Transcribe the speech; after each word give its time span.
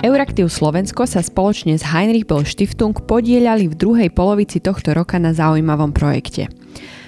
Euraktiv 0.00 0.48
Slovensko 0.48 1.04
sa 1.04 1.20
spoločne 1.20 1.76
s 1.76 1.84
Heinrich 1.84 2.24
Böll 2.24 2.48
Stiftung 2.48 2.96
podielali 2.96 3.68
v 3.68 3.76
druhej 3.76 4.08
polovici 4.08 4.56
tohto 4.56 4.96
roka 4.96 5.20
na 5.20 5.36
zaujímavom 5.36 5.92
projekte. 5.92 6.48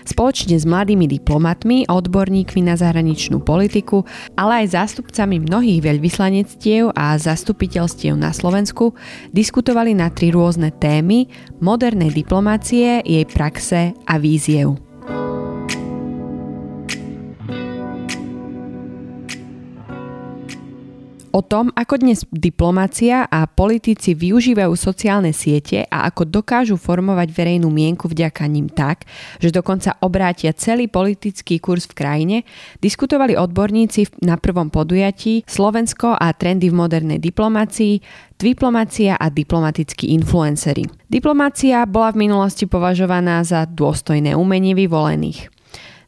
Spoločne 0.04 0.60
s 0.60 0.68
mladými 0.68 1.08
diplomatmi 1.08 1.88
odborníkmi 1.88 2.60
na 2.60 2.76
zahraničnú 2.76 3.40
politiku, 3.40 4.04
ale 4.36 4.68
aj 4.68 4.76
zástupcami 4.76 5.40
mnohých 5.40 5.80
veľvyslanectiev 5.88 6.92
a 6.92 7.16
zastupiteľstiev 7.16 8.12
na 8.12 8.28
Slovensku 8.28 8.92
diskutovali 9.32 9.96
na 9.96 10.12
tri 10.12 10.28
rôzne 10.28 10.68
témy 10.68 11.32
modernej 11.64 12.12
diplomácie, 12.12 13.00
jej 13.08 13.24
praxe 13.24 13.96
a 14.04 14.20
víziev. 14.20 14.91
O 21.32 21.40
tom, 21.40 21.72
ako 21.72 22.04
dnes 22.04 22.28
diplomacia 22.28 23.24
a 23.24 23.48
politici 23.48 24.12
využívajú 24.12 24.76
sociálne 24.76 25.32
siete 25.32 25.88
a 25.88 26.04
ako 26.12 26.28
dokážu 26.28 26.76
formovať 26.76 27.32
verejnú 27.32 27.72
mienku 27.72 28.06
vďaka 28.06 28.44
ním 28.46 28.68
tak, 28.68 29.08
že 29.40 29.48
dokonca 29.48 29.96
obrátia 30.04 30.52
celý 30.52 30.92
politický 30.92 31.56
kurz 31.58 31.88
v 31.88 31.96
krajine, 31.96 32.36
diskutovali 32.84 33.34
odborníci 33.34 34.20
na 34.22 34.36
prvom 34.36 34.68
podujatí 34.68 35.48
Slovensko 35.48 36.12
a 36.12 36.30
trendy 36.36 36.68
v 36.68 36.76
modernej 36.76 37.18
diplomácii, 37.18 38.04
diplomácia 38.36 39.16
a 39.16 39.32
diplomatickí 39.32 40.12
influencery. 40.12 40.84
Diplomácia 41.08 41.88
bola 41.88 42.12
v 42.12 42.28
minulosti 42.28 42.68
považovaná 42.68 43.40
za 43.40 43.64
dôstojné 43.64 44.36
umenie 44.36 44.76
vyvolených. 44.76 45.61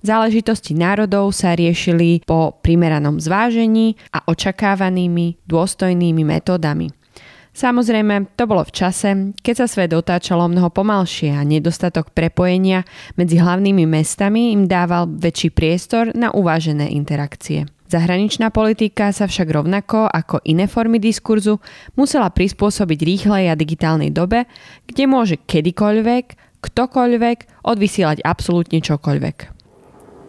Záležitosti 0.05 0.77
národov 0.77 1.33
sa 1.33 1.57
riešili 1.57 2.21
po 2.29 2.61
primeranom 2.61 3.17
zvážení 3.17 3.97
a 4.13 4.21
očakávanými 4.29 5.49
dôstojnými 5.49 6.21
metódami. 6.29 6.93
Samozrejme, 7.57 8.37
to 8.37 8.45
bolo 8.45 8.69
v 8.69 8.75
čase, 8.77 9.33
keď 9.41 9.65
sa 9.65 9.67
svet 9.71 9.97
otáčalo 9.97 10.45
mnoho 10.45 10.69
pomalšie 10.69 11.33
a 11.33 11.41
nedostatok 11.41 12.13
prepojenia 12.13 12.85
medzi 13.17 13.41
hlavnými 13.41 13.89
mestami 13.89 14.53
im 14.53 14.69
dával 14.69 15.09
väčší 15.09 15.57
priestor 15.57 16.13
na 16.13 16.29
uvážené 16.37 16.93
interakcie. 16.93 17.65
Zahraničná 17.89 18.53
politika 18.53 19.09
sa 19.09 19.25
však 19.25 19.49
rovnako 19.49 20.05
ako 20.11 20.45
iné 20.45 20.69
formy 20.69 21.01
diskurzu 21.01 21.63
musela 21.97 22.29
prispôsobiť 22.29 22.99
rýchlej 23.01 23.49
a 23.49 23.57
digitálnej 23.57 24.13
dobe, 24.13 24.45
kde 24.85 25.05
môže 25.09 25.41
kedykoľvek, 25.41 26.59
ktokoľvek 26.61 27.65
odvysielať 27.65 28.21
absolútne 28.21 28.83
čokoľvek. 28.85 29.54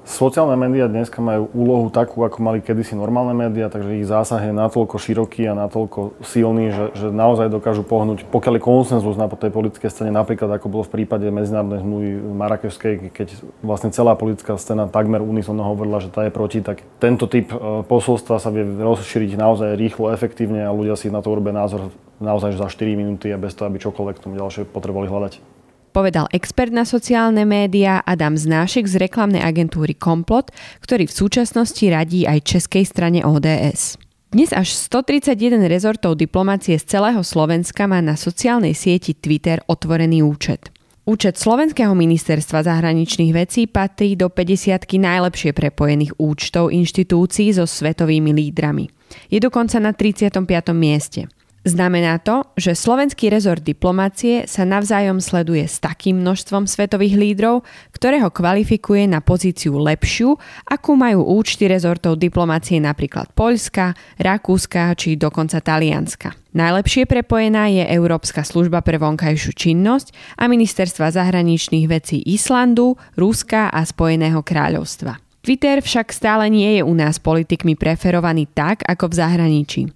Sociálne 0.05 0.53
médiá 0.53 0.85
dneska 0.85 1.17
majú 1.17 1.49
úlohu 1.57 1.89
takú, 1.89 2.21
ako 2.21 2.37
mali 2.37 2.61
kedysi 2.61 2.93
normálne 2.93 3.33
médiá, 3.33 3.73
takže 3.73 3.97
ich 3.97 4.05
zásah 4.05 4.37
je 4.37 4.53
natoľko 4.53 5.01
široký 5.01 5.49
a 5.49 5.57
natoľko 5.57 6.21
silný, 6.21 6.69
že, 6.69 6.85
že 6.93 7.07
naozaj 7.09 7.49
dokážu 7.49 7.81
pohnúť, 7.81 8.21
pokiaľ 8.29 8.61
je 8.61 8.67
konsenzus 8.69 9.17
na 9.17 9.25
tej 9.25 9.49
politickej 9.49 9.89
scéne, 9.89 10.13
napríklad 10.13 10.61
ako 10.61 10.69
bolo 10.69 10.85
v 10.85 11.01
prípade 11.01 11.25
medzinárodnej 11.33 11.81
zmluvy 11.81 12.21
Marrakešskej, 12.21 12.93
keď 13.17 13.33
vlastne 13.65 13.89
celá 13.89 14.13
politická 14.13 14.53
scéna 14.61 14.85
takmer 14.85 15.25
unisonno 15.25 15.65
hovorila, 15.65 15.97
že 15.97 16.13
tá 16.13 16.21
je 16.21 16.29
proti, 16.29 16.61
tak 16.61 16.85
tento 17.01 17.25
typ 17.25 17.49
e, 17.49 17.81
posolstva 17.89 18.37
sa 18.37 18.53
vie 18.53 18.61
rozšíriť 18.61 19.33
naozaj 19.41 19.73
rýchlo, 19.73 20.13
efektívne 20.13 20.69
a 20.69 20.71
ľudia 20.71 20.93
si 21.01 21.09
na 21.09 21.25
to 21.25 21.33
urobia 21.33 21.57
názor 21.57 21.89
naozaj 22.21 22.53
za 22.53 22.69
4 22.69 22.93
minúty 22.93 23.33
a 23.33 23.41
bez 23.41 23.57
toho, 23.57 23.73
aby 23.73 23.81
čokoľvek 23.81 24.21
tomu 24.21 24.37
ďalšie 24.37 24.69
potrebovali 24.69 25.09
hľadať 25.09 25.54
povedal 25.95 26.27
expert 26.35 26.75
na 26.75 26.83
sociálne 26.83 27.47
médiá 27.47 28.03
Adam 28.03 28.35
Znášek 28.35 28.83
z 28.83 28.99
reklamnej 28.99 29.39
agentúry 29.39 29.95
Komplot, 29.95 30.51
ktorý 30.83 31.07
v 31.07 31.15
súčasnosti 31.15 31.87
radí 31.87 32.27
aj 32.27 32.43
českej 32.43 32.83
strane 32.83 33.23
ODS. 33.23 33.95
Dnes 34.35 34.51
až 34.51 34.75
131 34.75 35.71
rezortov 35.71 36.19
diplomácie 36.19 36.75
z 36.75 36.99
celého 36.99 37.23
Slovenska 37.23 37.87
má 37.87 38.03
na 38.03 38.19
sociálnej 38.19 38.75
sieti 38.75 39.15
Twitter 39.15 39.63
otvorený 39.71 40.19
účet. 40.27 40.67
Účet 41.07 41.39
Slovenského 41.39 41.95
ministerstva 41.95 42.67
zahraničných 42.67 43.31
vecí 43.31 43.63
patrí 43.63 44.19
do 44.19 44.27
50 44.27 44.75
najlepšie 44.99 45.55
prepojených 45.55 46.19
účtov 46.19 46.75
inštitúcií 46.75 47.55
so 47.55 47.63
svetovými 47.63 48.35
lídrami. 48.35 48.91
Je 49.31 49.39
dokonca 49.39 49.79
na 49.79 49.95
35. 49.95 50.43
mieste. 50.75 51.31
Znamená 51.65 52.21
to, 52.21 52.45
že 52.53 52.77
slovenský 52.77 53.33
rezort 53.33 53.57
diplomácie 53.57 54.45
sa 54.45 54.69
navzájom 54.69 55.17
sleduje 55.17 55.65
s 55.65 55.81
takým 55.81 56.21
množstvom 56.21 56.69
svetových 56.69 57.17
lídrov, 57.17 57.65
ktoré 57.89 58.21
ho 58.21 58.29
kvalifikuje 58.29 59.09
na 59.09 59.17
pozíciu 59.17 59.73
lepšiu, 59.81 60.37
akú 60.69 60.93
majú 60.93 61.25
účty 61.25 61.65
rezortov 61.65 62.21
diplomácie 62.21 62.77
napríklad 62.77 63.33
Poľska, 63.33 63.97
Rakúska 64.21 64.93
či 64.93 65.17
dokonca 65.17 65.57
Talianska. 65.57 66.37
Najlepšie 66.53 67.09
prepojená 67.09 67.65
je 67.73 67.89
Európska 67.89 68.45
služba 68.45 68.85
pre 68.85 69.01
vonkajšiu 69.01 69.57
činnosť 69.57 70.37
a 70.37 70.45
ministerstva 70.45 71.17
zahraničných 71.17 71.89
vecí 71.89 72.21
Islandu, 72.29 72.93
Ruska 73.17 73.73
a 73.73 73.81
Spojeného 73.81 74.45
kráľovstva. 74.45 75.17
Twitter 75.41 75.81
však 75.81 76.13
stále 76.13 76.45
nie 76.45 76.77
je 76.77 76.81
u 76.85 76.93
nás 76.93 77.17
politikmi 77.17 77.73
preferovaný 77.73 78.45
tak, 78.53 78.85
ako 78.85 79.09
v 79.09 79.17
zahraničí 79.17 79.94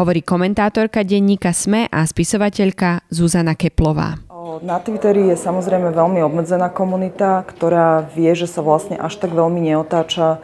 hovorí 0.00 0.24
komentátorka 0.24 1.04
denníka 1.04 1.52
SME 1.52 1.84
a 1.92 2.08
spisovateľka 2.08 3.04
Zuzana 3.12 3.52
Keplová. 3.52 4.16
Na 4.64 4.80
Twitteri 4.80 5.28
je 5.28 5.36
samozrejme 5.36 5.92
veľmi 5.92 6.24
obmedzená 6.24 6.72
komunita, 6.72 7.44
ktorá 7.44 8.08
vie, 8.16 8.32
že 8.32 8.48
sa 8.48 8.64
vlastne 8.64 8.96
až 8.96 9.20
tak 9.20 9.36
veľmi 9.36 9.60
neotáča 9.60 10.40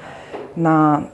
na 0.57 1.09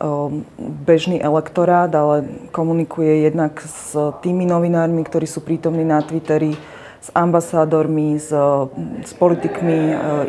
bežný 0.58 1.18
elektorát, 1.18 1.90
ale 1.94 2.26
komunikuje 2.54 3.26
jednak 3.30 3.62
s 3.62 3.94
tými 4.22 4.46
novinármi, 4.46 5.02
ktorí 5.06 5.26
sú 5.26 5.42
prítomní 5.42 5.86
na 5.86 6.02
Twitteri, 6.02 6.54
s 7.02 7.10
ambasádormi, 7.14 8.18
s, 8.18 8.30
s 9.02 9.12
politikmi 9.18 9.78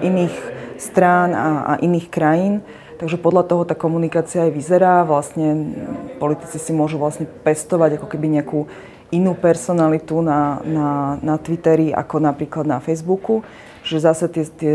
iných 0.02 0.36
strán 0.82 1.38
a, 1.38 1.50
a 1.66 1.74
iných 1.82 2.08
krajín. 2.10 2.66
Takže 3.04 3.20
podľa 3.20 3.44
toho 3.44 3.68
tá 3.68 3.76
komunikácia 3.76 4.48
aj 4.48 4.56
vyzerá. 4.56 5.04
Vlastne 5.04 5.76
politici 6.24 6.56
si 6.56 6.72
môžu 6.72 6.96
vlastne 6.96 7.28
pestovať 7.28 8.00
ako 8.00 8.08
keby 8.08 8.40
nejakú 8.40 8.72
inú 9.12 9.36
personalitu 9.36 10.24
na, 10.24 10.64
na, 10.64 11.20
na 11.20 11.36
Twitteri 11.36 11.92
ako 11.92 12.24
napríklad 12.24 12.64
na 12.64 12.80
Facebooku. 12.80 13.44
Že 13.84 13.98
zase 14.08 14.26
tie, 14.32 14.48
tie 14.48 14.74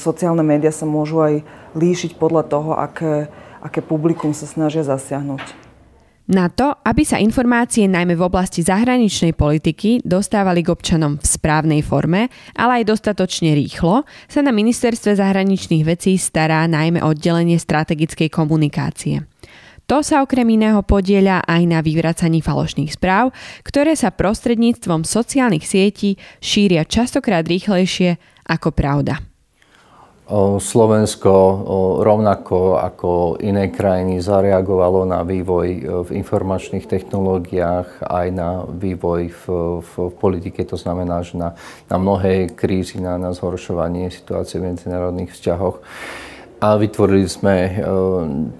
sociálne 0.00 0.40
médiá 0.40 0.72
sa 0.72 0.88
môžu 0.88 1.20
aj 1.20 1.44
líšiť 1.76 2.16
podľa 2.16 2.48
toho, 2.48 2.72
aké, 2.72 3.28
aké 3.60 3.84
publikum 3.84 4.32
sa 4.32 4.48
snažia 4.48 4.80
zasiahnuť. 4.80 5.67
Na 6.28 6.52
to, 6.52 6.76
aby 6.84 7.08
sa 7.08 7.16
informácie 7.16 7.88
najmä 7.88 8.12
v 8.12 8.28
oblasti 8.28 8.60
zahraničnej 8.60 9.32
politiky 9.32 10.04
dostávali 10.04 10.60
k 10.60 10.76
občanom 10.76 11.16
v 11.16 11.24
správnej 11.24 11.80
forme, 11.80 12.28
ale 12.52 12.84
aj 12.84 12.92
dostatočne 12.92 13.56
rýchlo, 13.56 14.04
sa 14.28 14.44
na 14.44 14.52
ministerstve 14.52 15.16
zahraničných 15.16 15.88
vecí 15.88 16.20
stará 16.20 16.68
najmä 16.68 17.00
oddelenie 17.00 17.56
strategickej 17.56 18.28
komunikácie. 18.28 19.24
To 19.88 20.04
sa 20.04 20.20
okrem 20.20 20.44
iného 20.52 20.84
podieľa 20.84 21.48
aj 21.48 21.62
na 21.64 21.80
vyvracaní 21.80 22.44
falošných 22.44 22.92
správ, 22.92 23.32
ktoré 23.64 23.96
sa 23.96 24.12
prostredníctvom 24.12 25.08
sociálnych 25.08 25.64
sietí 25.64 26.20
šíria 26.44 26.84
častokrát 26.84 27.48
rýchlejšie 27.48 28.20
ako 28.44 28.68
pravda. 28.76 29.27
Slovensko 30.60 31.32
rovnako 32.04 32.76
ako 32.76 33.40
iné 33.40 33.72
krajiny 33.72 34.20
zareagovalo 34.20 35.08
na 35.08 35.24
vývoj 35.24 35.68
e, 35.72 35.80
v 36.04 36.10
informačných 36.20 36.84
technológiách 36.84 38.04
aj 38.04 38.26
na 38.36 38.68
vývoj 38.68 39.32
v, 39.32 39.44
v 39.80 39.92
politike. 40.20 40.68
To 40.68 40.76
znamená, 40.76 41.24
že 41.24 41.40
na, 41.40 41.56
na 41.88 41.96
mnohé 41.96 42.52
krízy, 42.52 43.00
na, 43.00 43.16
na 43.16 43.32
zhoršovanie 43.32 44.12
situácie 44.12 44.60
v 44.60 44.76
medzinárodných 44.76 45.32
vzťahoch. 45.32 45.80
A 46.60 46.76
vytvorili 46.76 47.24
sme 47.24 47.56
e, 47.64 47.70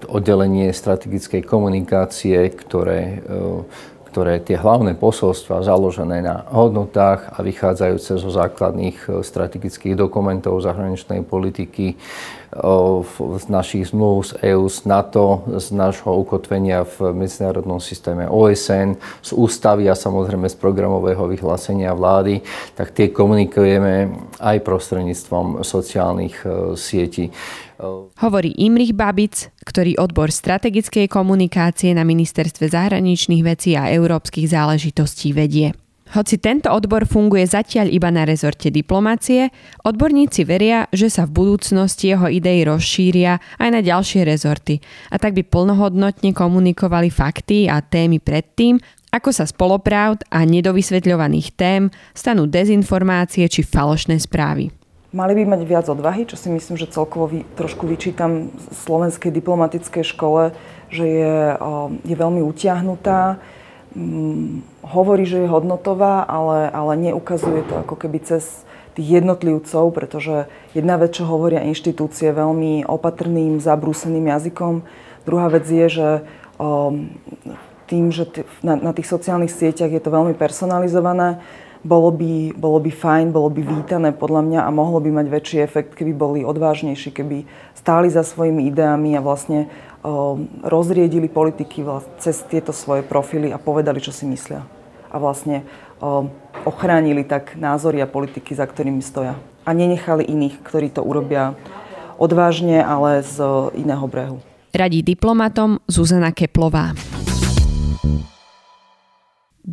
oddelenie 0.09 0.73
strategickej 0.73 1.45
komunikácie, 1.45 2.49
ktoré 2.49 3.21
e, 3.21 3.37
ktoré 4.09 4.41
tie 4.41 4.57
hlavné 4.57 4.97
posolstva 4.97 5.61
založené 5.61 6.25
na 6.25 6.49
hodnotách 6.49 7.29
a 7.29 7.45
vychádzajúce 7.45 8.17
zo 8.17 8.29
základných 8.33 8.97
e, 9.05 9.07
strategických 9.21 9.93
dokumentov 9.93 10.57
zahraničnej 10.65 11.21
politiky 11.21 11.93
z 13.39 13.45
našich 13.49 13.93
zmluv 13.93 14.25
z 14.25 14.31
EÚ, 14.41 14.65
z 14.69 14.89
NATO, 14.89 15.45
z 15.45 15.69
nášho 15.69 16.17
ukotvenia 16.17 16.81
v 16.81 17.13
medzinárodnom 17.13 17.77
systéme 17.77 18.25
OSN, 18.25 18.97
z 19.21 19.31
ústavy 19.37 19.85
a 19.85 19.93
samozrejme 19.93 20.49
z 20.49 20.57
programového 20.57 21.29
vyhlásenia 21.29 21.93
vlády, 21.93 22.41
tak 22.73 22.91
tie 22.97 23.13
komunikujeme 23.13 24.09
aj 24.41 24.57
prostredníctvom 24.65 25.61
sociálnych 25.61 26.35
e, 26.41 26.47
sietí. 26.73 27.29
Hovorí 28.19 28.51
Imrich 28.59 28.91
Babic, 28.91 29.53
ktorý 29.63 29.95
odbor 29.95 30.33
strategickej 30.33 31.07
komunikácie 31.07 31.95
na 31.95 32.03
Ministerstve 32.03 32.67
zahraničných 32.67 33.45
vecí 33.45 33.79
a 33.79 33.87
európskych 33.87 34.51
záležitostí 34.51 35.31
vedie. 35.31 35.71
Hoci 36.09 36.41
tento 36.41 36.73
odbor 36.73 37.05
funguje 37.05 37.45
zatiaľ 37.45 37.93
iba 37.93 38.09
na 38.09 38.25
rezorte 38.25 38.73
diplomácie, 38.73 39.53
odborníci 39.85 40.41
veria, 40.41 40.89
že 40.89 41.05
sa 41.05 41.29
v 41.29 41.37
budúcnosti 41.37 42.09
jeho 42.09 42.25
idei 42.25 42.65
rozšíria 42.65 43.37
aj 43.61 43.69
na 43.69 43.85
ďalšie 43.85 44.25
rezorty 44.25 44.81
a 45.13 45.21
tak 45.21 45.37
by 45.37 45.45
plnohodnotne 45.45 46.33
komunikovali 46.33 47.13
fakty 47.13 47.69
a 47.69 47.85
témy 47.85 48.17
predtým, 48.17 48.81
Ako 49.09 49.33
sa 49.33 49.49
spolopravd 49.49 50.29
a 50.29 50.45
nedovysvetľovaných 50.45 51.57
tém 51.57 51.89
stanú 52.13 52.45
dezinformácie 52.45 53.49
či 53.49 53.65
falošné 53.65 54.21
správy. 54.21 54.69
Mali 55.09 55.33
by 55.33 55.57
mať 55.57 55.61
viac 55.65 55.89
odvahy, 55.89 56.29
čo 56.29 56.37
si 56.37 56.53
myslím, 56.53 56.77
že 56.77 56.93
celkovo 56.93 57.25
vy, 57.25 57.41
trošku 57.57 57.89
vyčítam 57.89 58.53
slovenskej 58.85 59.33
diplomatickej 59.33 60.05
škole, 60.13 60.53
že 60.93 61.05
je, 61.09 61.37
je 62.05 62.15
veľmi 62.15 62.45
utiahnutá, 62.45 63.41
hovorí, 64.85 65.25
že 65.25 65.45
je 65.45 65.49
hodnotová, 65.49 66.21
ale, 66.25 66.69
ale 66.69 66.93
neukazuje 67.09 67.65
to 67.65 67.81
ako 67.81 67.95
keby 67.97 68.21
cez 68.21 68.63
tých 68.93 69.21
jednotlivcov, 69.21 69.95
pretože 69.95 70.45
jedna 70.77 70.99
vec, 70.99 71.15
čo 71.15 71.25
hovoria 71.25 71.65
inštitúcie 71.65 72.29
veľmi 72.35 72.85
opatrným, 72.85 73.57
zabrúseným 73.57 74.29
jazykom, 74.29 74.85
druhá 75.25 75.47
vec 75.49 75.65
je, 75.65 75.87
že 75.89 76.09
tým, 77.89 78.13
že 78.13 78.29
na, 78.61 78.91
tých 78.93 79.09
sociálnych 79.09 79.49
sieťach 79.49 79.89
je 79.89 80.01
to 80.03 80.13
veľmi 80.13 80.37
personalizované, 80.37 81.41
bolo 81.79 82.11
by, 82.11 82.51
bolo 82.59 82.83
by 82.83 82.91
fajn, 82.91 83.31
bolo 83.31 83.47
by 83.47 83.63
vítané 83.63 84.11
podľa 84.11 84.43
mňa 84.43 84.59
a 84.67 84.69
mohlo 84.69 84.99
by 84.99 85.15
mať 85.15 85.27
väčší 85.31 85.57
efekt, 85.63 85.95
keby 85.95 86.11
boli 86.11 86.39
odvážnejší, 86.43 87.15
keby 87.15 87.47
stáli 87.71 88.11
za 88.11 88.27
svojimi 88.27 88.67
ideami 88.67 89.15
a 89.15 89.23
vlastne 89.23 89.71
rozriedili 90.63 91.27
politiky 91.27 91.83
cez 92.19 92.39
tieto 92.47 92.71
svoje 92.71 93.03
profily 93.03 93.51
a 93.51 93.59
povedali, 93.59 93.99
čo 93.99 94.15
si 94.15 94.23
myslia. 94.27 94.63
A 95.11 95.19
vlastne 95.19 95.67
ochránili 96.63 97.27
tak 97.27 97.59
názory 97.59 97.99
a 97.99 98.07
politiky, 98.07 98.55
za 98.55 98.63
ktorými 98.63 99.03
stoja. 99.03 99.35
A 99.67 99.75
nenechali 99.75 100.23
iných, 100.23 100.63
ktorí 100.63 100.87
to 100.89 101.03
urobia 101.03 101.59
odvážne, 102.15 102.79
ale 102.79 103.19
z 103.21 103.43
iného 103.75 104.07
brehu. 104.07 104.37
Radí 104.71 105.03
diplomatom 105.03 105.83
Zuzana 105.89 106.31
Keplová. 106.31 106.95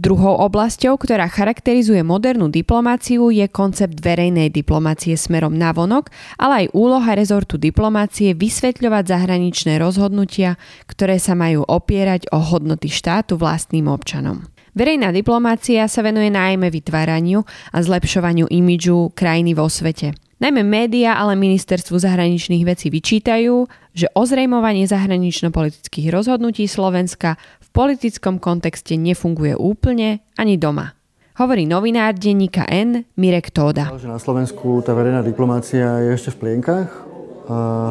Druhou 0.07 0.39
oblasťou, 0.39 1.03
ktorá 1.03 1.27
charakterizuje 1.27 1.99
modernú 2.07 2.47
diplomáciu, 2.47 3.27
je 3.35 3.43
koncept 3.51 3.99
verejnej 3.99 4.55
diplomácie 4.55 5.19
smerom 5.19 5.51
na 5.51 5.75
vonok, 5.75 6.15
ale 6.39 6.63
aj 6.63 6.79
úloha 6.79 7.11
rezortu 7.19 7.59
diplomácie 7.59 8.31
vysvetľovať 8.39 9.03
zahraničné 9.03 9.83
rozhodnutia, 9.83 10.63
ktoré 10.87 11.19
sa 11.19 11.35
majú 11.35 11.67
opierať 11.67 12.31
o 12.31 12.39
hodnoty 12.39 12.87
štátu 12.87 13.35
vlastným 13.35 13.91
občanom. 13.91 14.47
Verejná 14.79 15.11
diplomácia 15.11 15.83
sa 15.91 16.07
venuje 16.07 16.31
najmä 16.31 16.71
vytváraniu 16.71 17.43
a 17.75 17.79
zlepšovaniu 17.83 18.47
imidžu 18.47 19.11
krajiny 19.11 19.59
vo 19.59 19.67
svete– 19.67 20.15
Najmä 20.37 20.69
média, 20.69 21.17
ale 21.17 21.33
ministerstvu 21.33 21.97
zahraničných 21.97 22.69
vecí 22.69 22.93
vyčítajú, 22.93 23.73
že 23.97 24.13
ozrejmovanie 24.13 24.85
zahranično-politických 24.85 26.13
rozhodnutí 26.13 26.69
Slovenska 26.69 27.41
v 27.65 27.69
politickom 27.73 28.37
kontexte 28.37 29.01
nefunguje 29.01 29.57
úplne 29.57 30.21
ani 30.37 30.61
doma. 30.61 30.93
Hovorí 31.41 31.65
novinár 31.65 32.13
denníka 32.21 32.69
N 32.69 33.09
Mirek 33.17 33.49
Tóda. 33.49 33.89
Na 33.97 34.21
Slovensku 34.21 34.85
tá 34.85 34.93
verejná 34.93 35.25
diplomácia 35.25 36.05
je 36.05 36.13
ešte 36.13 36.37
v 36.37 36.41
plienkach. 36.45 36.93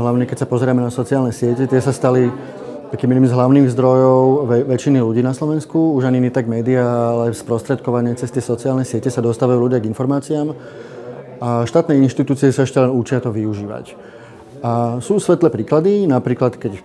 Hlavne 0.05 0.29
keď 0.29 0.45
sa 0.45 0.47
pozrieme 0.49 0.85
na 0.85 0.93
sociálne 0.93 1.33
siete, 1.33 1.65
tie 1.65 1.81
sa 1.81 1.89
stali 1.89 2.29
takým 2.93 3.09
jedným 3.09 3.25
z 3.25 3.33
hlavných 3.33 3.73
zdrojov 3.73 4.45
väčšiny 4.69 5.01
ľudí 5.01 5.25
na 5.25 5.33
Slovensku. 5.33 5.97
Už 5.97 6.05
ani 6.05 6.21
nie 6.21 6.29
tak 6.29 6.45
médiá, 6.45 6.85
ale 7.09 7.33
sprostredkovanie 7.33 8.13
cez 8.13 8.29
tie 8.29 8.45
sociálne 8.45 8.85
siete 8.85 9.09
sa 9.09 9.25
dostávajú 9.25 9.65
ľudia 9.65 9.81
k 9.81 9.89
informáciám 9.89 10.53
a 11.45 11.61
štátne 11.69 12.01
inštitúcie 12.01 12.49
sa 12.49 12.65
ešte 12.65 12.81
len 12.81 12.89
učia 12.89 13.21
to 13.21 13.29
využívať. 13.29 13.93
A 14.65 14.97
sú 14.97 15.21
svetlé 15.21 15.53
príklady, 15.53 16.09
napríklad 16.09 16.57
keď 16.57 16.81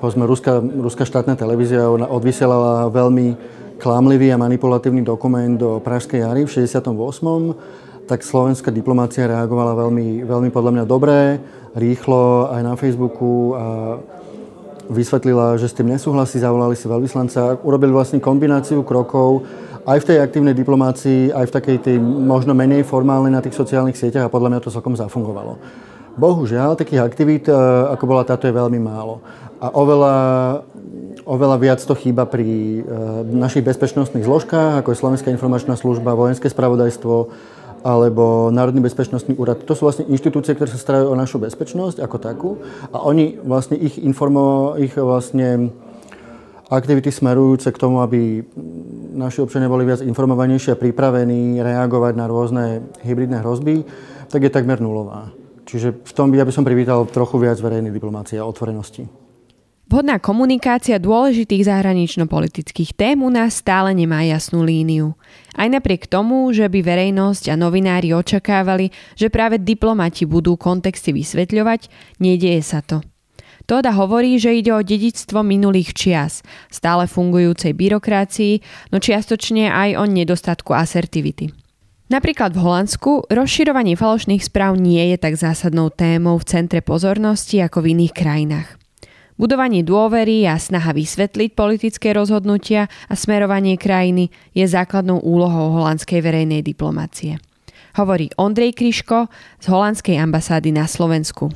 povedzme, 0.00 0.24
Ruská, 0.24 0.60
Ruská 0.60 1.04
štátna 1.04 1.36
televízia 1.36 1.88
odvysielala 1.88 2.88
veľmi 2.88 3.36
klamlivý 3.76 4.32
a 4.32 4.40
manipulatívny 4.40 5.04
dokument 5.04 5.56
do 5.56 5.80
Pražskej 5.84 6.24
jary 6.24 6.48
v 6.48 6.52
68. 6.52 6.92
tak 8.04 8.20
slovenská 8.20 8.68
diplomácia 8.68 9.28
reagovala 9.28 9.76
veľmi, 9.76 10.28
veľmi 10.28 10.48
podľa 10.52 10.72
mňa 10.76 10.84
dobré, 10.84 11.40
rýchlo 11.72 12.52
aj 12.52 12.60
na 12.64 12.74
Facebooku 12.76 13.56
a 13.56 13.64
vysvetlila, 14.92 15.56
že 15.56 15.72
s 15.72 15.76
tým 15.76 15.88
nesúhlasí, 15.88 16.36
zavolali 16.36 16.76
si 16.76 16.84
veľvyslanca, 16.84 17.64
urobili 17.64 17.96
vlastne 17.96 18.20
kombináciu 18.20 18.84
krokov, 18.84 19.48
aj 19.84 19.98
v 20.00 20.08
tej 20.08 20.18
aktívnej 20.24 20.56
diplomácii, 20.56 21.32
aj 21.32 21.44
v 21.48 21.54
takej 21.60 21.76
tej 21.84 21.96
možno 22.00 22.56
menej 22.56 22.88
formálnej 22.88 23.32
na 23.32 23.44
tých 23.44 23.56
sociálnych 23.56 23.96
sieťach 23.96 24.28
a 24.28 24.32
podľa 24.32 24.56
mňa 24.56 24.60
to 24.64 24.72
celkom 24.72 24.96
zafungovalo. 24.96 25.60
Bohužiaľ, 26.14 26.78
takých 26.78 27.02
aktivít, 27.02 27.44
e, 27.50 27.54
ako 27.90 28.04
bola 28.06 28.22
táto, 28.22 28.46
je 28.46 28.54
veľmi 28.54 28.78
málo. 28.78 29.18
A 29.58 29.74
oveľa, 29.74 30.16
oveľa 31.26 31.56
viac 31.58 31.80
to 31.82 31.92
chýba 31.98 32.24
pri 32.24 32.46
e, 32.46 32.80
našich 33.28 33.66
bezpečnostných 33.66 34.24
zložkách, 34.24 34.80
ako 34.80 34.94
je 34.94 35.00
Slovenská 35.02 35.28
informačná 35.34 35.74
služba, 35.74 36.16
vojenské 36.16 36.46
spravodajstvo 36.48 37.34
alebo 37.84 38.48
Národný 38.48 38.80
bezpečnostný 38.80 39.36
úrad. 39.36 39.60
To 39.68 39.76
sú 39.76 39.84
vlastne 39.84 40.08
inštitúcie, 40.08 40.56
ktoré 40.56 40.72
sa 40.72 40.80
starajú 40.80 41.12
o 41.12 41.18
našu 41.20 41.36
bezpečnosť 41.36 42.00
ako 42.00 42.16
takú 42.16 42.50
a 42.88 43.04
oni 43.04 43.36
vlastne 43.44 43.76
ich, 43.76 44.00
informo, 44.00 44.72
ich 44.80 44.96
vlastne 44.96 45.68
aktivity 46.72 47.12
smerujúce 47.12 47.68
k 47.68 47.76
tomu, 47.76 48.00
aby 48.00 48.40
naši 49.14 49.40
občania 49.40 49.70
boli 49.70 49.86
viac 49.86 50.02
informovanejší 50.02 50.74
a 50.74 50.80
pripravení 50.80 51.62
reagovať 51.62 52.12
na 52.18 52.26
rôzne 52.26 52.64
hybridné 53.06 53.40
hrozby, 53.40 53.86
tak 54.28 54.42
je 54.42 54.50
takmer 54.50 54.82
nulová. 54.82 55.30
Čiže 55.64 56.04
v 56.04 56.12
tom 56.12 56.28
by 56.34 56.42
ja 56.42 56.44
by 56.44 56.52
som 56.52 56.66
privítal 56.66 57.06
trochu 57.08 57.40
viac 57.40 57.56
verejnej 57.62 57.94
diplomácie 57.94 58.36
a 58.36 58.44
otvorenosti. 58.44 59.06
Vhodná 59.84 60.16
komunikácia 60.16 60.96
dôležitých 60.96 61.68
zahranično-politických 61.68 62.96
tém 62.96 63.20
u 63.20 63.28
nás 63.28 63.60
stále 63.60 63.92
nemá 63.92 64.24
jasnú 64.24 64.64
líniu. 64.64 65.12
Aj 65.52 65.68
napriek 65.68 66.08
tomu, 66.08 66.48
že 66.56 66.66
by 66.72 66.80
verejnosť 66.80 67.52
a 67.52 67.54
novinári 67.54 68.16
očakávali, 68.16 68.90
že 69.12 69.28
práve 69.28 69.60
diplomati 69.60 70.24
budú 70.24 70.56
kontexty 70.56 71.12
vysvetľovať, 71.12 71.92
nedieje 72.16 72.64
sa 72.64 72.80
to. 72.80 73.04
Toda 73.64 73.96
hovorí, 73.96 74.36
že 74.36 74.60
ide 74.60 74.76
o 74.76 74.84
dedictvo 74.84 75.40
minulých 75.40 75.96
čias, 75.96 76.44
stále 76.68 77.08
fungujúcej 77.08 77.72
byrokracii, 77.72 78.60
no 78.92 79.00
čiastočne 79.00 79.72
aj 79.72 79.96
o 79.96 80.04
nedostatku 80.04 80.76
asertivity. 80.76 81.48
Napríklad 82.12 82.52
v 82.52 82.60
Holandsku 82.60 83.32
rozširovanie 83.32 83.96
falošných 83.96 84.44
správ 84.44 84.76
nie 84.76 85.00
je 85.08 85.16
tak 85.16 85.40
zásadnou 85.40 85.88
témou 85.88 86.36
v 86.36 86.44
centre 86.44 86.84
pozornosti 86.84 87.64
ako 87.64 87.80
v 87.80 87.96
iných 87.96 88.12
krajinách. 88.12 88.68
Budovanie 89.34 89.82
dôvery 89.82 90.46
a 90.46 90.60
snaha 90.60 90.94
vysvetliť 90.94 91.58
politické 91.58 92.14
rozhodnutia 92.14 92.86
a 93.08 93.14
smerovanie 93.18 93.74
krajiny 93.74 94.30
je 94.54 94.62
základnou 94.68 95.24
úlohou 95.24 95.74
holandskej 95.80 96.22
verejnej 96.22 96.62
diplomácie. 96.62 97.40
Hovorí 97.98 98.30
Ondrej 98.38 98.78
Kryško 98.78 99.26
z 99.58 99.66
holandskej 99.72 100.20
ambasády 100.20 100.70
na 100.70 100.86
Slovensku. 100.86 101.50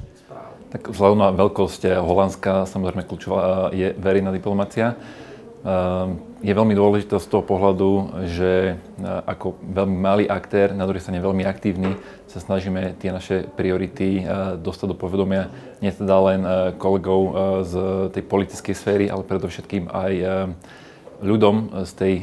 Tak 0.68 0.92
vzhľadom 0.92 1.18
na 1.18 1.30
veľkosť 1.32 2.00
Holandska, 2.00 2.68
samozrejme 2.68 3.08
kľúčová 3.08 3.72
je 3.72 3.96
verejná 3.96 4.28
diplomácia. 4.30 4.94
Ehm, 5.64 6.20
je 6.38 6.54
veľmi 6.54 6.70
dôležité 6.70 7.18
z 7.18 7.26
toho 7.26 7.42
pohľadu, 7.42 8.22
že 8.30 8.78
ako 9.26 9.58
veľmi 9.58 9.98
malý 9.98 10.25
aktér, 10.30 10.70
na 10.70 10.87
druhej 10.87 11.02
strane 11.02 11.18
veľmi 11.18 11.42
aktívny, 11.42 11.98
sa 12.30 12.38
snažíme 12.38 12.94
tie 13.02 13.10
naše 13.10 13.50
priority 13.58 14.22
dostať 14.62 14.87
do 14.87 14.96
povedomia 14.96 15.50
nie 15.82 15.90
teda 15.90 16.16
len 16.30 16.40
kolegov 16.78 17.22
z 17.66 17.75
tej 18.14 18.22
politickej 18.22 18.75
sféry, 18.75 19.04
ale 19.10 19.26
predovšetkým 19.26 19.90
aj 19.90 20.12
ľuďom 21.26 21.56
z, 21.82 21.92
tej, 21.98 22.14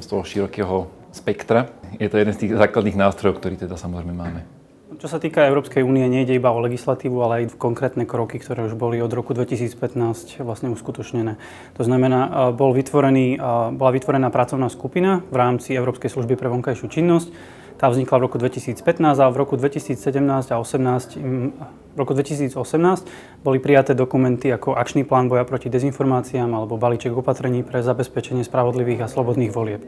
z 0.00 0.06
toho 0.08 0.22
širokého 0.24 0.92
spektra. 1.12 1.72
Je 1.96 2.08
to 2.08 2.20
jeden 2.20 2.36
z 2.36 2.48
tých 2.48 2.52
základných 2.56 3.00
nástrojov, 3.00 3.40
ktorý 3.40 3.56
teda 3.56 3.80
samozrejme 3.80 4.12
máme. 4.12 4.61
Čo 5.02 5.10
sa 5.10 5.18
týka 5.18 5.42
Európskej 5.50 5.82
únie, 5.82 6.06
nejde 6.06 6.38
iba 6.38 6.54
o 6.54 6.62
legislatívu, 6.62 7.26
ale 7.26 7.42
aj 7.42 7.58
konkrétne 7.58 8.06
kroky, 8.06 8.38
ktoré 8.38 8.70
už 8.70 8.78
boli 8.78 9.02
od 9.02 9.10
roku 9.10 9.34
2015 9.34 10.38
vlastne 10.46 10.70
uskutočnené. 10.70 11.42
To 11.74 11.82
znamená, 11.82 12.54
bol 12.54 12.70
vytvorený, 12.70 13.34
bola 13.74 13.90
vytvorená 13.90 14.30
pracovná 14.30 14.70
skupina 14.70 15.26
v 15.26 15.34
rámci 15.34 15.74
Európskej 15.74 16.06
služby 16.06 16.38
pre 16.38 16.46
vonkajšiu 16.54 16.86
činnosť. 16.86 17.34
Tá 17.82 17.90
vznikla 17.90 18.14
v 18.14 18.22
roku 18.30 18.38
2015 18.38 18.78
a 19.18 19.26
v 19.26 19.36
roku 19.42 19.58
2017 19.58 19.98
a 20.54 20.56
18, 20.62 21.18
v 21.18 21.98
roku 21.98 22.14
2018 22.14 22.54
boli 23.42 23.58
prijaté 23.58 23.98
dokumenty 23.98 24.54
ako 24.54 24.78
akčný 24.78 25.02
plán 25.02 25.26
boja 25.26 25.42
proti 25.42 25.66
dezinformáciám 25.66 26.54
alebo 26.54 26.78
balíček 26.78 27.10
opatrení 27.10 27.66
pre 27.66 27.82
zabezpečenie 27.82 28.46
spravodlivých 28.46 29.02
a 29.02 29.10
slobodných 29.10 29.50
volieb. 29.50 29.82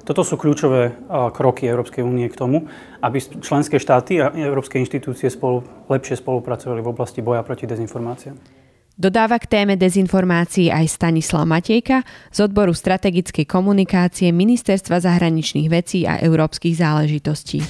Toto 0.00 0.24
sú 0.26 0.40
kľúčové 0.40 0.96
kroky 1.36 1.68
Európskej 1.68 2.02
únie 2.02 2.26
k 2.26 2.38
tomu, 2.38 2.66
aby 3.04 3.20
členské 3.20 3.76
štáty 3.78 4.18
a 4.18 4.32
európske 4.32 4.80
inštitúcie 4.80 5.28
spolu, 5.30 5.62
lepšie 5.86 6.18
spolupracovali 6.18 6.80
v 6.82 6.90
oblasti 6.90 7.20
boja 7.20 7.44
proti 7.46 7.68
dezinformáciám. 7.68 8.60
Dodáva 9.00 9.40
k 9.40 9.48
téme 9.48 9.80
dezinformácií 9.80 10.68
aj 10.68 11.00
Stanislav 11.00 11.48
Matejka 11.48 12.04
z 12.28 12.38
odboru 12.44 12.76
strategickej 12.76 13.48
komunikácie 13.48 14.28
Ministerstva 14.28 15.00
zahraničných 15.00 15.72
vecí 15.72 16.04
a 16.04 16.20
európskych 16.20 16.76
záležitostí. 16.76 17.64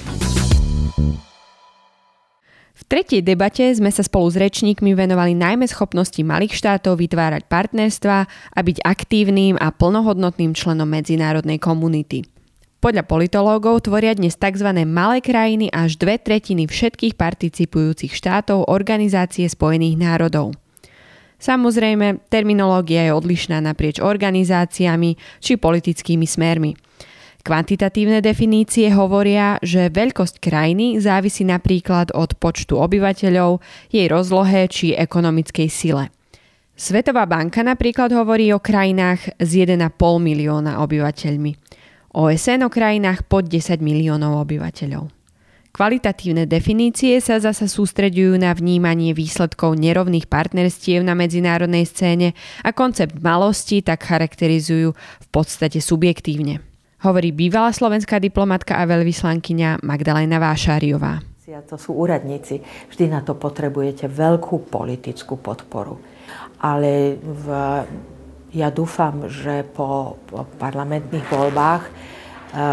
Tretej 2.91 3.23
debate 3.23 3.71
sme 3.71 3.87
sa 3.87 4.03
spolu 4.03 4.27
s 4.27 4.35
rečníkmi 4.35 4.91
venovali 4.91 5.31
najmä 5.31 5.63
schopnosti 5.63 6.19
malých 6.27 6.59
štátov 6.59 6.99
vytvárať 6.99 7.47
partnerstva 7.47 8.17
a 8.27 8.59
byť 8.59 8.83
aktívnym 8.83 9.55
a 9.55 9.71
plnohodnotným 9.71 10.51
členom 10.51 10.91
medzinárodnej 10.91 11.55
komunity. 11.55 12.27
Podľa 12.83 13.07
politológov 13.07 13.87
tvoria 13.87 14.11
dnes 14.11 14.35
tzv. 14.35 14.75
malé 14.83 15.23
krajiny 15.23 15.71
až 15.71 15.95
dve 15.95 16.19
tretiny 16.19 16.67
všetkých 16.67 17.15
participujúcich 17.15 18.11
štátov 18.11 18.67
Organizácie 18.67 19.47
spojených 19.47 19.95
národov. 19.95 20.51
Samozrejme, 21.39 22.27
terminológia 22.27 23.07
je 23.07 23.15
odlišná 23.15 23.63
naprieč 23.63 24.03
organizáciami 24.03 25.15
či 25.39 25.55
politickými 25.55 26.27
smermi. 26.27 26.75
Kvantitatívne 27.41 28.21
definície 28.21 28.93
hovoria, 28.93 29.57
že 29.65 29.89
veľkosť 29.89 30.37
krajiny 30.37 31.01
závisí 31.01 31.41
napríklad 31.41 32.13
od 32.13 32.37
počtu 32.37 32.77
obyvateľov, 32.77 33.57
jej 33.89 34.05
rozlohe 34.05 34.69
či 34.69 34.93
ekonomickej 34.93 35.65
sile. 35.65 36.13
Svetová 36.77 37.25
banka 37.25 37.65
napríklad 37.65 38.13
hovorí 38.13 38.53
o 38.53 38.61
krajinách 38.61 39.41
s 39.41 39.49
1,5 39.57 39.73
milióna 40.21 40.85
obyvateľmi. 40.85 41.51
OSN 42.13 42.61
o 42.61 42.69
krajinách 42.69 43.25
pod 43.25 43.49
10 43.49 43.81
miliónov 43.81 44.37
obyvateľov. 44.45 45.09
Kvalitatívne 45.71 46.45
definície 46.45 47.17
sa 47.23 47.41
zasa 47.41 47.65
sústreďujú 47.65 48.37
na 48.37 48.51
vnímanie 48.53 49.17
výsledkov 49.17 49.79
nerovných 49.81 50.29
partnerstiev 50.29 51.01
na 51.01 51.17
medzinárodnej 51.17 51.89
scéne 51.89 52.37
a 52.61 52.69
koncept 52.69 53.17
malosti 53.17 53.81
tak 53.81 54.05
charakterizujú 54.05 54.93
v 54.93 55.27
podstate 55.31 55.79
subjektívne 55.79 56.70
hovorí 57.01 57.33
bývalá 57.33 57.73
slovenská 57.73 58.21
diplomatka 58.21 58.77
a 58.77 58.85
veľvyslankyňa 58.85 59.81
Magdalena 59.81 60.37
Vášáriová. 60.37 61.21
To 61.67 61.75
sú 61.75 61.99
úradníci. 61.99 62.63
Vždy 62.87 63.11
na 63.11 63.19
to 63.27 63.35
potrebujete 63.35 64.07
veľkú 64.07 64.71
politickú 64.71 65.35
podporu. 65.35 65.99
Ale 66.63 67.19
v, 67.19 67.45
ja 68.55 68.71
dúfam, 68.71 69.27
že 69.27 69.67
po, 69.67 70.15
po 70.31 70.47
parlamentných 70.55 71.27
voľbách 71.27 71.83
e, 71.83 71.91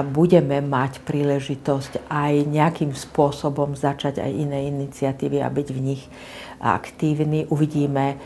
budeme 0.06 0.62
mať 0.62 1.02
príležitosť 1.02 2.06
aj 2.06 2.32
nejakým 2.46 2.94
spôsobom 2.94 3.74
začať 3.74 4.22
aj 4.22 4.30
iné 4.30 4.70
iniciatívy 4.70 5.42
a 5.42 5.50
byť 5.50 5.68
v 5.74 5.80
nich 5.82 6.02
aktívni. 6.62 7.50
Uvidíme, 7.50 8.14
e, 8.14 8.16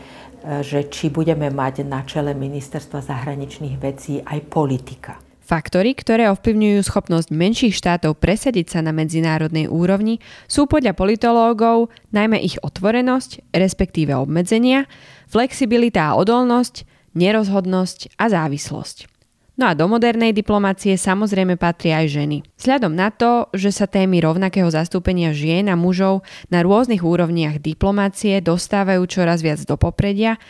že 0.61 0.85
či 0.85 1.09
budeme 1.09 1.49
mať 1.49 1.81
na 1.81 2.05
čele 2.05 2.37
ministerstva 2.37 3.01
zahraničných 3.01 3.75
vecí 3.81 4.21
aj 4.21 4.39
politika. 4.53 5.17
Faktory, 5.43 5.91
ktoré 5.91 6.31
ovplyvňujú 6.31 6.79
schopnosť 6.87 7.27
menších 7.35 7.75
štátov 7.75 8.15
presadiť 8.15 8.73
sa 8.73 8.79
na 8.79 8.95
medzinárodnej 8.95 9.67
úrovni, 9.67 10.23
sú 10.47 10.71
podľa 10.71 10.95
politológov 10.95 11.91
najmä 12.15 12.39
ich 12.39 12.55
otvorenosť, 12.63 13.51
respektíve 13.51 14.15
obmedzenia, 14.15 14.87
flexibilita 15.27 16.15
a 16.15 16.15
odolnosť, 16.15 16.87
nerozhodnosť 17.19 18.15
a 18.15 18.25
závislosť. 18.31 19.11
No 19.53 19.69
a 19.69 19.77
do 19.77 19.85
modernej 19.85 20.33
diplomácie 20.33 20.97
samozrejme 20.97 21.61
patria 21.61 22.01
aj 22.01 22.07
ženy. 22.09 22.37
Vzhľadom 22.57 22.89
na 22.97 23.13
to, 23.13 23.53
že 23.53 23.69
sa 23.69 23.85
témy 23.85 24.17
rovnakého 24.25 24.65
zastúpenia 24.65 25.29
žien 25.29 25.69
a 25.69 25.77
mužov 25.77 26.25
na 26.49 26.65
rôznych 26.65 27.05
úrovniach 27.05 27.61
diplomácie 27.61 28.41
dostávajú 28.41 29.05
čoraz 29.05 29.45
viac 29.45 29.61
do 29.61 29.77
popredia, 29.77 30.41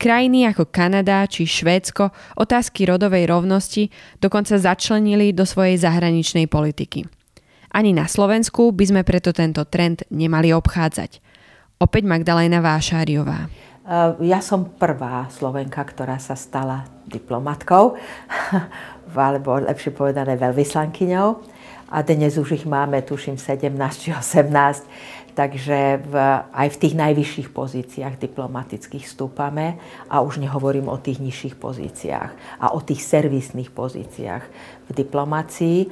Krajiny 0.00 0.48
ako 0.48 0.72
Kanada 0.72 1.28
či 1.28 1.44
Švédsko 1.44 2.08
otázky 2.40 2.88
rodovej 2.88 3.28
rovnosti 3.28 3.92
dokonca 4.16 4.56
začlenili 4.56 5.36
do 5.36 5.44
svojej 5.44 5.76
zahraničnej 5.76 6.48
politiky. 6.48 7.04
Ani 7.76 7.92
na 7.92 8.08
Slovensku 8.08 8.72
by 8.72 8.84
sme 8.88 9.02
preto 9.04 9.36
tento 9.36 9.60
trend 9.68 10.08
nemali 10.08 10.56
obchádzať. 10.56 11.20
Opäť 11.84 12.08
Magdalena 12.08 12.64
Vášáriová. 12.64 13.52
Ja 14.24 14.40
som 14.40 14.72
prvá 14.72 15.28
Slovenka, 15.28 15.84
ktorá 15.84 16.16
sa 16.16 16.32
stala 16.32 16.88
diplomatkou, 17.04 18.00
alebo 19.12 19.60
lepšie 19.60 19.92
povedané 19.92 20.40
veľvyslankyňou. 20.40 21.28
A 21.90 22.06
dnes 22.06 22.38
už 22.38 22.56
ich 22.56 22.64
máme, 22.64 23.02
tuším, 23.02 23.34
17 23.36 23.74
či 23.98 24.14
18 24.14 25.19
Takže 25.34 26.02
v, 26.04 26.14
aj 26.50 26.68
v 26.74 26.80
tých 26.80 26.94
najvyšších 26.98 27.48
pozíciách 27.54 28.18
diplomatických 28.18 29.06
stúpame 29.06 29.78
a 30.10 30.20
už 30.20 30.42
nehovorím 30.42 30.90
o 30.90 30.98
tých 30.98 31.22
nižších 31.22 31.56
pozíciách 31.56 32.60
a 32.60 32.66
o 32.74 32.80
tých 32.82 33.02
servisných 33.02 33.70
pozíciách 33.70 34.44
v 34.86 34.90
diplomácii. 34.90 35.78
E, 35.84 35.88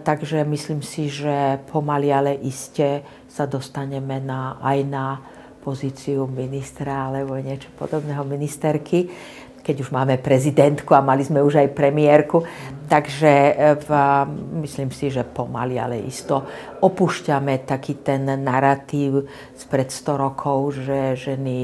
takže 0.00 0.44
myslím 0.44 0.80
si, 0.80 1.12
že 1.12 1.60
pomaly, 1.68 2.08
ale 2.12 2.32
iste 2.40 3.04
sa 3.28 3.44
dostaneme 3.44 4.20
na, 4.20 4.56
aj 4.64 4.78
na 4.88 5.06
pozíciu 5.66 6.30
ministra 6.30 7.10
alebo 7.10 7.34
niečo 7.42 7.66
podobného 7.74 8.22
ministerky 8.22 9.10
keď 9.66 9.82
už 9.82 9.90
máme 9.90 10.22
prezidentku 10.22 10.94
a 10.94 11.02
mali 11.02 11.26
sme 11.26 11.42
už 11.42 11.58
aj 11.58 11.74
premiérku. 11.74 12.46
Takže 12.86 13.32
e, 13.50 13.52
v, 13.82 13.88
myslím 14.62 14.94
si, 14.94 15.10
že 15.10 15.26
pomaly, 15.26 15.74
ale 15.74 16.06
isto 16.06 16.46
opúšťame 16.78 17.66
taký 17.66 17.98
ten 17.98 18.22
narratív 18.22 19.26
spred 19.58 19.90
100 19.90 20.22
rokov, 20.22 20.86
že 20.86 21.18
ženy 21.18 21.58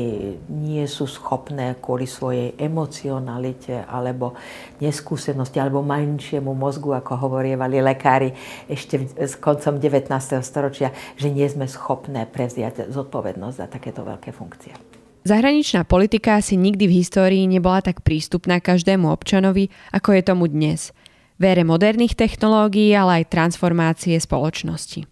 nie 0.50 0.82
sú 0.90 1.06
schopné 1.06 1.78
kvôli 1.78 2.10
svojej 2.10 2.58
emocionalite 2.58 3.86
alebo 3.86 4.34
neskúsenosti 4.82 5.62
alebo 5.62 5.86
menšiemu 5.86 6.50
mozgu, 6.58 6.98
ako 6.98 7.30
hovorievali 7.30 7.78
lekári 7.78 8.34
ešte 8.66 9.14
s 9.14 9.38
koncom 9.38 9.78
19. 9.78 10.10
storočia, 10.42 10.90
že 11.14 11.30
nie 11.30 11.46
sme 11.46 11.70
schopné 11.70 12.26
prevziať 12.26 12.90
zodpovednosť 12.90 13.56
za 13.62 13.70
takéto 13.70 14.02
veľké 14.02 14.34
funkcie. 14.34 14.91
Zahraničná 15.22 15.86
politika 15.86 16.42
si 16.42 16.58
nikdy 16.58 16.90
v 16.90 16.98
histórii 16.98 17.46
nebola 17.46 17.78
tak 17.78 18.02
prístupná 18.02 18.58
každému 18.58 19.06
občanovi, 19.06 19.70
ako 19.94 20.18
je 20.18 20.22
tomu 20.26 20.50
dnes. 20.50 20.90
Vére 21.38 21.62
moderných 21.62 22.18
technológií, 22.18 22.90
ale 22.90 23.22
aj 23.22 23.30
transformácie 23.30 24.18
spoločnosti. 24.18 25.06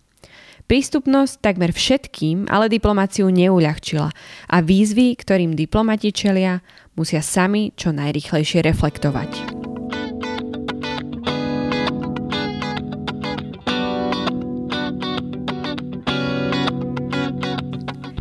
Prístupnosť 0.66 1.42
takmer 1.42 1.70
všetkým 1.70 2.50
ale 2.50 2.70
diplomáciu 2.70 3.30
neuľahčila 3.30 4.10
a 4.50 4.56
výzvy, 4.62 5.14
ktorým 5.14 5.54
diplomati 5.54 6.10
čelia, 6.10 6.62
musia 6.98 7.22
sami 7.22 7.70
čo 7.78 7.94
najrychlejšie 7.94 8.66
reflektovať. 8.66 9.59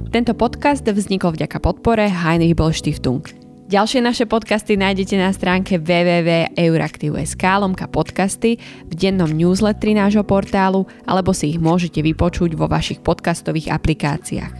Tento 0.10 0.34
podcast 0.34 0.82
vznikol 0.82 1.38
vďaka 1.38 1.62
podpore 1.62 2.10
Heinrich 2.10 2.58
Böll 2.58 2.74
Stiftung. 2.74 3.22
Ďalšie 3.70 4.01
naše 4.01 4.25
podcasty 4.25 4.74
nájdete 4.74 5.13
na 5.13 5.30
stránke 5.30 5.78
www.euraktiv.sk 5.78 7.44
lomka 7.46 7.86
podcasty 7.86 8.58
v 8.89 8.94
dennom 8.98 9.30
newsletteri 9.30 9.94
nášho 9.94 10.25
portálu 10.25 10.89
alebo 11.06 11.30
si 11.30 11.54
ich 11.54 11.62
môžete 11.62 12.01
vypočuť 12.01 12.58
vo 12.58 12.66
vašich 12.66 13.06
podcastových 13.06 13.70
aplikáciách. 13.70 14.54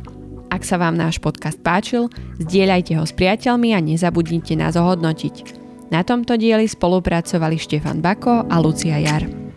Ak 0.54 0.62
sa 0.62 0.78
vám 0.78 0.94
náš 0.94 1.18
podcast 1.18 1.58
páčil, 1.66 2.14
zdieľajte 2.38 3.02
ho 3.02 3.10
s 3.10 3.18
priateľmi 3.18 3.74
a 3.74 3.82
nezabudnite 3.82 4.54
nás 4.54 4.78
ohodnotiť. 4.78 5.58
Na 5.90 6.06
tomto 6.06 6.38
dieli 6.38 6.70
spolupracovali 6.70 7.58
Štefan 7.58 8.06
Bako 8.06 8.46
a 8.46 8.56
Lucia 8.62 9.02
Jar. 9.02 9.49